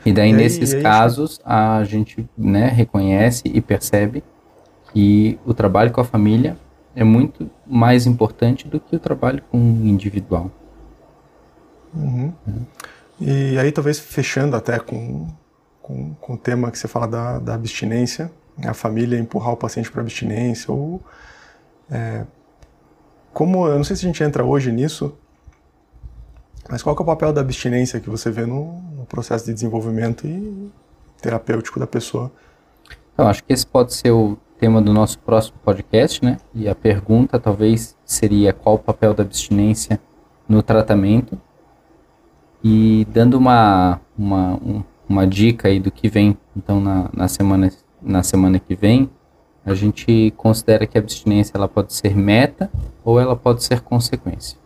E 0.05 0.11
daí, 0.11 0.29
e 0.29 0.33
nesses 0.33 0.73
aí, 0.73 0.83
casos, 0.83 1.39
a 1.43 1.83
gente 1.83 2.27
né, 2.37 2.67
reconhece 2.67 3.43
e 3.45 3.61
percebe 3.61 4.23
que 4.91 5.39
o 5.45 5.53
trabalho 5.53 5.91
com 5.91 6.01
a 6.01 6.03
família 6.03 6.57
é 6.95 7.03
muito 7.03 7.49
mais 7.65 8.05
importante 8.05 8.67
do 8.67 8.79
que 8.79 8.95
o 8.95 8.99
trabalho 8.99 9.41
com 9.49 9.57
o 9.57 9.87
individual. 9.87 10.51
Uhum. 11.93 12.33
E 13.19 13.57
aí, 13.57 13.71
talvez 13.71 13.99
fechando 13.99 14.55
até 14.55 14.79
com, 14.79 15.27
com, 15.81 16.13
com 16.15 16.33
o 16.33 16.37
tema 16.37 16.71
que 16.71 16.77
você 16.77 16.87
fala 16.87 17.07
da, 17.07 17.39
da 17.39 17.55
abstinência, 17.55 18.31
a 18.65 18.73
família 18.73 19.19
empurrar 19.19 19.53
o 19.53 19.57
paciente 19.57 19.91
para 19.91 20.01
abstinência, 20.01 20.73
ou. 20.73 21.01
É, 21.89 22.25
como, 23.33 23.67
eu 23.67 23.77
não 23.77 23.83
sei 23.83 23.95
se 23.95 24.05
a 24.05 24.07
gente 24.07 24.23
entra 24.23 24.43
hoje 24.43 24.71
nisso, 24.71 25.15
mas 26.69 26.83
qual 26.83 26.95
é 26.95 27.01
o 27.01 27.05
papel 27.05 27.31
da 27.31 27.41
abstinência 27.41 27.99
que 27.99 28.09
você 28.09 28.29
vê 28.29 28.45
no, 28.45 28.81
no 28.95 29.05
processo 29.05 29.45
de 29.45 29.53
desenvolvimento 29.53 30.27
e 30.27 30.71
terapêutico 31.21 31.79
da 31.79 31.87
pessoa? 31.87 32.31
Então, 33.13 33.27
acho 33.27 33.43
que 33.43 33.51
esse 33.51 33.65
pode 33.65 33.93
ser 33.93 34.11
o 34.11 34.37
tema 34.59 34.81
do 34.81 34.93
nosso 34.93 35.17
próximo 35.19 35.57
podcast, 35.63 36.23
né? 36.23 36.37
E 36.53 36.67
a 36.67 36.75
pergunta 36.75 37.39
talvez 37.39 37.95
seria 38.05 38.53
qual 38.53 38.75
o 38.75 38.79
papel 38.79 39.13
da 39.13 39.23
abstinência 39.23 39.99
no 40.47 40.61
tratamento. 40.61 41.39
E 42.63 43.07
dando 43.09 43.37
uma, 43.37 44.01
uma, 44.17 44.55
um, 44.55 44.83
uma 45.07 45.25
dica 45.25 45.69
aí 45.69 45.79
do 45.79 45.89
que 45.89 46.09
vem, 46.09 46.37
então, 46.55 46.81
na, 46.81 47.09
na, 47.13 47.27
semana, 47.27 47.71
na 48.01 48.23
semana 48.23 48.59
que 48.59 48.75
vem, 48.75 49.09
a 49.65 49.73
gente 49.73 50.33
considera 50.37 50.87
que 50.87 50.97
a 50.97 51.01
abstinência 51.01 51.53
ela 51.55 51.67
pode 51.67 51.93
ser 51.93 52.15
meta 52.15 52.69
ou 53.03 53.19
ela 53.19 53.35
pode 53.35 53.63
ser 53.63 53.81
consequência. 53.81 54.57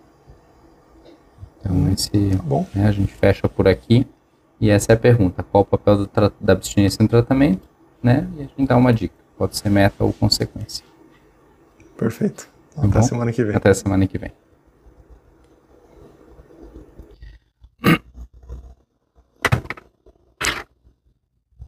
Então, 1.60 1.92
esse, 1.92 2.10
tá 2.12 2.80
né, 2.80 2.88
a 2.88 2.92
gente 2.92 3.14
fecha 3.14 3.48
por 3.48 3.68
aqui. 3.68 4.06
E 4.60 4.70
essa 4.70 4.92
é 4.92 4.96
a 4.96 5.00
pergunta: 5.00 5.44
qual 5.44 5.64
o 5.64 5.66
papel 5.66 6.08
da 6.40 6.54
abstinência 6.54 7.02
no 7.02 7.10
tratamento? 7.10 7.68
Né? 8.02 8.28
E 8.38 8.42
a 8.42 8.44
gente 8.44 8.68
dá 8.68 8.78
uma 8.78 8.94
dica: 8.94 9.16
pode 9.38 9.58
ser 9.58 9.70
meta 9.70 10.04
ou 10.04 10.14
consequência. 10.14 10.86
Perfeito. 11.98 12.48
Tá 12.76 12.82
Até 12.84 12.94
tá 12.94 13.02
semana 13.02 13.32
que 13.32 13.44
vem. 13.44 13.56
Até 13.56 13.74
semana 13.74 14.08
que 14.08 14.18
vem. 14.18 14.32